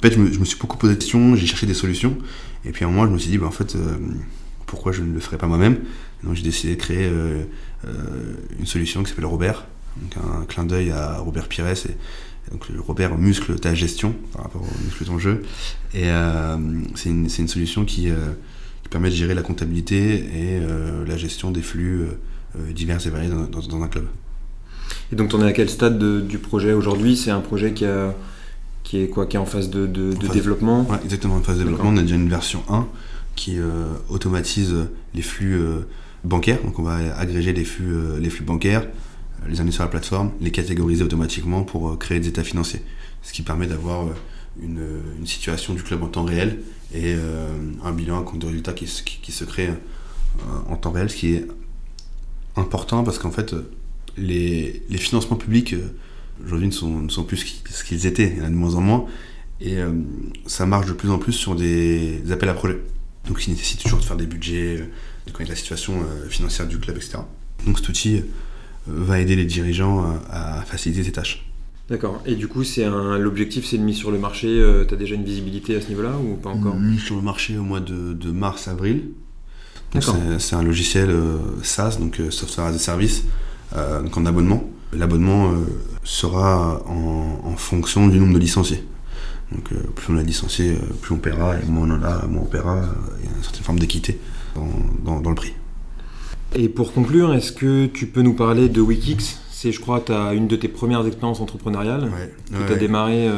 Euh, 0.04 0.08
en 0.08 0.10
fait, 0.10 0.14
je 0.14 0.38
me, 0.38 0.44
suis 0.44 0.58
beaucoup 0.58 0.76
posé 0.76 0.94
des 0.94 0.98
questions, 0.98 1.34
j'ai 1.36 1.46
cherché 1.46 1.66
des 1.66 1.74
solutions. 1.74 2.16
Et 2.64 2.70
puis 2.70 2.84
à 2.84 2.88
un 2.88 2.90
moment, 2.90 3.06
je 3.06 3.12
me 3.12 3.18
suis 3.18 3.30
dit, 3.30 3.38
bah, 3.38 3.46
en 3.46 3.50
fait, 3.50 3.74
euh, 3.76 3.96
pourquoi 4.66 4.92
je 4.92 5.02
ne 5.02 5.12
le 5.12 5.20
ferais 5.20 5.38
pas 5.38 5.46
moi-même? 5.46 5.78
Donc 6.22 6.34
j'ai 6.34 6.42
décidé 6.42 6.74
de 6.74 6.80
créer 6.80 7.10
une 8.58 8.66
solution 8.66 9.02
qui 9.02 9.10
s'appelle 9.10 9.26
Robert. 9.26 9.66
Donc 10.00 10.24
un 10.24 10.44
clin 10.46 10.64
d'œil 10.64 10.90
à 10.90 11.18
Robert 11.18 11.48
Pires. 11.48 11.66
Et, 11.66 12.50
donc 12.50 12.66
Robert 12.78 13.16
muscle 13.18 13.58
ta 13.58 13.74
gestion 13.74 14.14
par 14.32 14.44
rapport 14.44 14.62
au 14.62 14.84
muscle 14.84 15.04
ton 15.04 15.18
jeu. 15.18 15.42
Et 15.92 16.08
c'est 16.94 17.10
une, 17.10 17.28
solution 17.28 17.84
qui, 17.84 18.08
permet 18.88 19.10
de 19.10 19.14
gérer 19.14 19.34
la 19.34 19.42
comptabilité 19.42 20.14
et 20.14 20.60
la 21.06 21.18
gestion 21.18 21.50
des 21.50 21.60
flux 21.60 22.06
euh, 22.56 22.72
divers 22.72 23.04
et 23.04 23.10
variés 23.10 23.28
dans, 23.28 23.82
un 23.82 23.88
club. 23.88 24.06
Et 25.12 25.16
donc, 25.16 25.34
on 25.34 25.42
est 25.42 25.48
à 25.48 25.52
quel 25.52 25.68
stade 25.68 25.98
du 26.26 26.38
projet 26.38 26.72
aujourd'hui? 26.72 27.16
C'est 27.16 27.32
un 27.32 27.40
projet 27.40 27.72
qui, 27.72 27.84
a, 27.84 28.14
qui, 28.84 28.98
est 28.98 29.08
quoi, 29.08 29.26
qui 29.26 29.36
est 29.36 29.40
en 29.40 29.46
phase 29.46 29.70
de, 29.70 29.86
développement 29.86 30.86
Oui, 30.88 30.96
Exactement, 31.04 31.36
en 31.36 31.42
phase 31.42 31.58
de 31.58 31.64
développement. 31.64 31.90
On 31.90 31.96
a 31.96 32.02
déjà 32.02 32.14
une 32.14 32.28
version 32.28 32.62
1 32.68 32.86
qui 33.34 33.58
euh, 33.58 33.86
automatise 34.08 34.74
les 35.14 35.22
flux 35.22 35.54
euh, 35.54 35.80
bancaires. 36.22 36.62
Donc, 36.62 36.78
on 36.78 36.82
va 36.82 36.96
agréger 37.16 37.52
les 37.52 37.64
flux, 37.64 37.94
les 38.20 38.30
flux 38.30 38.44
bancaires, 38.44 38.86
les 39.48 39.60
amener 39.60 39.72
sur 39.72 39.82
la 39.82 39.88
plateforme, 39.88 40.30
les 40.40 40.52
catégoriser 40.52 41.02
automatiquement 41.02 41.64
pour 41.64 41.98
créer 41.98 42.20
des 42.20 42.28
états 42.28 42.44
financiers. 42.44 42.82
Ce 43.22 43.32
qui 43.32 43.42
permet 43.42 43.66
d'avoir 43.66 44.06
une, 44.62 44.86
une, 45.18 45.26
situation 45.26 45.74
du 45.74 45.82
club 45.82 46.02
en 46.02 46.08
temps 46.08 46.24
réel 46.24 46.60
et 46.94 47.16
un 47.82 47.92
bilan, 47.92 48.20
un 48.20 48.22
compte 48.22 48.40
de 48.40 48.46
résultats 48.46 48.74
qui, 48.74 48.84
qui, 48.84 49.18
qui 49.20 49.32
se 49.32 49.44
crée 49.44 49.70
en 50.68 50.76
temps 50.76 50.92
réel, 50.92 51.10
ce 51.10 51.16
qui 51.16 51.34
est 51.34 51.46
important 52.56 53.02
parce 53.02 53.18
qu'en 53.18 53.30
fait, 53.30 53.54
les, 54.16 54.82
les, 54.88 54.98
financements 54.98 55.36
publics 55.36 55.74
euh, 55.74 55.88
aujourd'hui 56.44 56.68
ne 56.68 56.72
sont, 56.72 57.00
ne 57.00 57.08
sont, 57.08 57.24
plus 57.24 57.62
ce 57.68 57.84
qu'ils 57.84 58.06
étaient, 58.06 58.32
il 58.32 58.38
y 58.38 58.40
en 58.42 58.46
a 58.46 58.50
de 58.50 58.54
moins 58.54 58.74
en 58.74 58.80
moins. 58.80 59.06
Et 59.60 59.78
euh, 59.78 59.92
ça 60.46 60.66
marche 60.66 60.86
de 60.86 60.92
plus 60.92 61.10
en 61.10 61.18
plus 61.18 61.32
sur 61.32 61.54
des, 61.54 62.22
appels 62.30 62.48
à 62.48 62.54
projets. 62.54 62.80
Donc, 63.28 63.46
il 63.46 63.52
nécessite 63.52 63.82
toujours 63.82 64.00
de 64.00 64.04
faire 64.04 64.16
des 64.16 64.26
budgets, 64.26 64.78
euh, 64.80 64.86
de 65.26 65.32
connaître 65.32 65.52
la 65.52 65.56
situation 65.56 65.94
financière 66.28 66.66
du 66.66 66.78
club, 66.78 66.96
etc. 66.96 67.18
Donc, 67.66 67.78
cet 67.78 67.88
outil 67.88 68.22
va 68.86 69.20
aider 69.20 69.36
les 69.36 69.46
dirigeants 69.46 70.04
à 70.30 70.62
faciliter 70.62 71.02
ces 71.02 71.12
tâches. 71.12 71.46
D'accord. 71.88 72.22
Et 72.26 72.34
du 72.34 72.48
coup, 72.48 72.64
c'est 72.64 72.84
l'objectif, 72.84 73.64
c'est 73.64 73.78
de 73.78 73.82
mise 73.82 73.96
sur 73.96 74.10
le 74.10 74.18
marché. 74.18 74.62
tu 74.86 74.92
as 74.92 74.96
déjà 74.98 75.14
une 75.14 75.24
visibilité 75.24 75.76
à 75.76 75.80
ce 75.80 75.88
niveau-là 75.88 76.18
ou 76.18 76.34
pas 76.36 76.50
encore? 76.50 76.76
Mise 76.76 77.00
sur 77.00 77.16
le 77.16 77.22
marché 77.22 77.56
au 77.56 77.62
mois 77.62 77.80
de, 77.80 78.12
de 78.12 78.30
mars-avril. 78.30 79.04
C'est 80.00 80.56
un 80.56 80.62
logiciel 80.62 81.10
euh, 81.10 81.38
SaaS, 81.62 81.98
donc 82.00 82.18
euh, 82.18 82.30
Software 82.30 82.66
as 82.66 82.74
a 82.74 82.78
Service, 82.78 83.24
euh, 83.76 84.02
donc 84.02 84.16
en 84.16 84.26
abonnement. 84.26 84.64
L'abonnement 84.96 85.52
sera 86.02 86.82
en, 86.86 87.56
fonction 87.56 88.08
du 88.08 88.18
nombre 88.18 88.34
de 88.34 88.38
licenciés. 88.38 88.84
Donc 89.52 89.68
plus 89.94 90.12
on 90.12 90.16
a 90.16 90.22
de 90.22 90.26
licenciés, 90.26 90.76
plus 91.00 91.14
on 91.14 91.18
paiera, 91.18 91.56
et 91.58 91.64
moins 91.66 91.88
on 91.88 91.94
en 91.94 92.02
a, 92.02 92.26
moins 92.26 92.42
on 92.42 92.46
paiera. 92.46 92.82
Il 93.20 93.26
y 93.26 93.32
a 93.32 93.36
une 93.36 93.42
certaine 93.42 93.62
forme 93.62 93.78
d'équité 93.78 94.18
dans, 95.04 95.20
le 95.28 95.34
prix. 95.34 95.52
Et 96.54 96.68
pour 96.68 96.92
conclure, 96.92 97.34
est-ce 97.34 97.52
que 97.52 97.86
tu 97.86 98.06
peux 98.06 98.22
nous 98.22 98.34
parler 98.34 98.68
de 98.68 98.80
Wikix? 98.80 99.40
C'est, 99.50 99.72
je 99.72 99.80
crois, 99.80 100.04
as 100.10 100.34
une 100.34 100.46
de 100.46 100.56
tes 100.56 100.68
premières 100.68 101.06
expériences 101.06 101.40
entrepreneuriales, 101.40 102.10
que 102.50 102.66
tu 102.66 102.72
as 102.72 102.76
démarré 102.76 103.28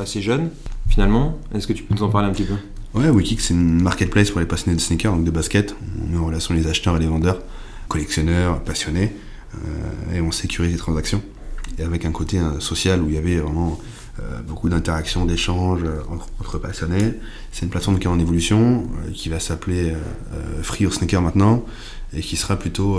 assez 0.00 0.22
jeune, 0.22 0.50
finalement. 0.88 1.38
Est-ce 1.54 1.66
que 1.66 1.72
tu 1.72 1.82
peux 1.82 1.94
nous 1.94 2.02
en 2.02 2.10
parler 2.10 2.28
un 2.28 2.32
petit 2.32 2.44
peu? 2.44 2.54
Ouais, 2.94 3.10
Wikix, 3.10 3.44
c'est 3.44 3.54
une 3.54 3.82
marketplace 3.82 4.30
pour 4.30 4.40
les 4.40 4.46
passionnés 4.46 4.76
de 4.76 4.80
sneakers, 4.80 5.12
donc 5.12 5.24
de 5.24 5.30
basket. 5.30 5.76
On 6.02 6.10
met 6.10 6.16
en 6.16 6.26
relation 6.26 6.54
les 6.54 6.66
acheteurs 6.66 6.96
et 6.96 7.00
les 7.00 7.06
vendeurs, 7.06 7.40
collectionneurs, 7.88 8.60
passionnés, 8.62 9.12
euh, 9.12 9.27
et 10.12 10.20
on 10.20 10.30
sécurise 10.30 10.72
les 10.72 10.78
transactions. 10.78 11.22
Et 11.78 11.82
avec 11.82 12.04
un 12.04 12.12
côté 12.12 12.38
euh, 12.38 12.60
social 12.60 13.02
où 13.02 13.08
il 13.08 13.14
y 13.14 13.18
avait 13.18 13.36
vraiment 13.36 13.78
euh, 14.20 14.40
beaucoup 14.40 14.68
d'interactions, 14.68 15.26
d'échanges 15.26 15.84
entre, 16.40 16.58
passionnés. 16.58 17.14
C'est 17.52 17.64
une 17.64 17.70
plateforme 17.70 17.98
qui 17.98 18.06
est 18.06 18.10
en 18.10 18.18
évolution, 18.18 18.88
qui 19.12 19.28
va 19.28 19.38
s'appeler 19.38 19.94
Free 20.62 20.86
or 20.86 20.92
Sneaker 20.92 21.22
maintenant, 21.22 21.64
et 22.12 22.20
qui 22.20 22.36
sera 22.36 22.56
plutôt 22.56 22.98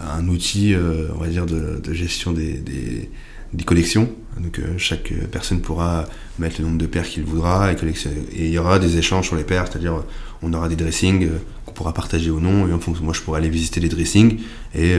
un 0.00 0.28
outil, 0.28 0.74
on 1.14 1.18
va 1.18 1.28
dire, 1.28 1.46
de, 1.46 1.92
gestion 1.92 2.32
des 2.32 3.10
collections. 3.64 4.08
Donc 4.38 4.58
euh, 4.58 4.74
chaque 4.78 5.12
personne 5.30 5.60
pourra 5.60 6.06
mettre 6.38 6.60
le 6.60 6.66
nombre 6.66 6.78
de 6.78 6.86
paires 6.86 7.04
qu'il 7.04 7.24
voudra 7.24 7.72
et 7.72 7.76
il 8.36 8.50
y 8.50 8.58
aura 8.58 8.78
des 8.78 8.96
échanges 8.96 9.26
sur 9.26 9.36
les 9.36 9.44
paires, 9.44 9.66
c'est-à-dire 9.68 9.94
euh, 9.94 10.06
on 10.42 10.52
aura 10.54 10.68
des 10.68 10.76
dressings 10.76 11.24
euh, 11.24 11.38
qu'on 11.66 11.72
pourra 11.72 11.92
partager 11.92 12.30
ou 12.30 12.40
non. 12.40 12.66
Et 12.68 12.72
en 12.72 12.78
fonction, 12.78 13.04
moi 13.04 13.12
je 13.12 13.20
pourrais 13.20 13.38
aller 13.38 13.50
visiter 13.50 13.80
les 13.80 13.88
dressings 13.88 14.40
et 14.74 14.96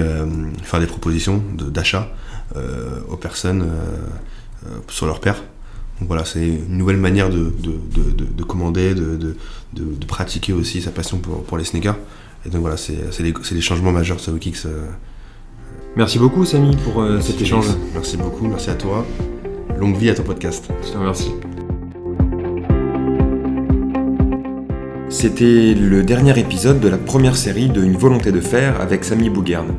faire 0.64 0.80
des 0.80 0.86
propositions 0.86 1.42
d'achat 1.58 2.12
aux 3.10 3.16
personnes 3.16 3.66
sur 4.90 5.06
leurs 5.06 5.22
paires. 5.22 5.42
Donc 6.00 6.08
voilà, 6.08 6.26
c'est 6.26 6.46
une 6.46 6.78
nouvelle 6.78 6.98
manière 6.98 7.30
de, 7.30 7.54
de, 7.60 8.12
de, 8.12 8.44
commander, 8.44 8.94
de, 8.94 9.36
pratiquer 10.08 10.52
aussi 10.52 10.82
sa 10.82 10.92
passion 10.92 11.20
pour, 11.20 11.58
les 11.58 11.64
sneakers. 11.64 11.98
Et 12.46 12.50
donc 12.50 12.62
voilà, 12.62 12.76
c'est 12.78 13.22
des, 13.22 13.62
changements 13.62 13.92
majeurs 13.92 14.20
sur 14.20 14.34
Wikix 14.34 14.68
Merci 15.96 16.20
beaucoup 16.20 16.46
Samy 16.46 16.76
pour 16.78 17.02
euh, 17.02 17.20
cet 17.20 17.42
échange. 17.42 17.68
Merci 17.94 18.18
beaucoup, 18.18 18.48
merci 18.48 18.70
à 18.70 18.76
toi. 18.76 19.06
Longue 19.78 19.98
vie 19.98 20.10
à 20.10 20.16
ton 20.16 20.24
podcast. 20.24 20.70
Je 20.84 20.92
te 20.92 20.98
remercie. 20.98 21.32
c'était 25.22 25.76
le 25.76 26.02
dernier 26.02 26.40
épisode 26.40 26.80
de 26.80 26.90
la 26.90 26.98
première 26.98 27.36
série 27.36 27.70
de 27.70 27.84
Une 27.84 27.96
volonté 27.96 28.32
de 28.32 28.42
faire 28.42 28.82
avec 28.82 29.04
Samy 29.04 29.30
Bouguerne. 29.30 29.76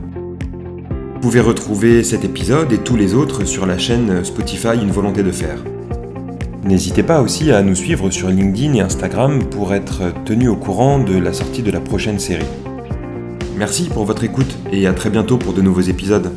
Vous 1.15 1.21
pouvez 1.21 1.41
retrouver 1.41 2.05
cet 2.05 2.25
épisode 2.25 2.73
et 2.73 2.79
tous 2.79 2.95
les 2.95 3.15
autres 3.15 3.45
sur 3.45 3.67
la 3.67 3.77
chaîne 3.77 4.25
Spotify 4.25 4.77
Une 4.81 4.93
volonté 4.93 5.25
de 5.25 5.33
faire. 5.33 5.59
N'hésitez 6.63 7.03
pas 7.03 7.23
aussi 7.23 7.51
à 7.51 7.61
nous 7.63 7.75
suivre 7.75 8.09
sur 8.11 8.29
LinkedIn 8.29 8.75
et 8.75 8.81
Instagram 8.83 9.43
pour 9.51 9.75
être 9.75 10.13
tenu 10.25 10.47
au 10.47 10.55
courant 10.55 11.01
de 11.01 11.19
la 11.19 11.33
sortie 11.33 11.63
de 11.63 11.73
la 11.73 11.81
prochaine 11.81 12.21
série. 12.21 12.47
Merci 13.57 13.89
pour 13.89 14.05
votre 14.05 14.25
écoute 14.25 14.57
et 14.73 14.87
à 14.87 14.95
très 14.95 15.11
bientôt 15.11 15.37
pour 15.37 15.53
de 15.53 15.63
nouveaux 15.63 15.83
épisodes. 15.83 16.33